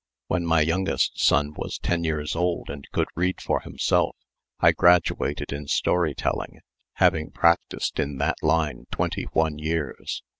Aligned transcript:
When 0.25 0.47
my 0.47 0.61
youngest 0.61 1.21
son 1.23 1.53
was 1.55 1.77
ten 1.77 2.03
years 2.03 2.35
old 2.35 2.71
and 2.71 2.89
could 2.91 3.07
read 3.13 3.39
for 3.39 3.59
himself, 3.59 4.15
I 4.59 4.71
graduated 4.71 5.53
in 5.53 5.67
story 5.67 6.15
telling, 6.15 6.61
having 6.93 7.29
practiced 7.29 7.99
in 7.99 8.17
that 8.17 8.41
line 8.41 8.87
twenty 8.89 9.25
one 9.33 9.59
years. 9.59 10.23